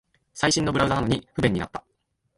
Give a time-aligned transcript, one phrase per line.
[0.33, 1.83] 最新のブラウザなのに不便になった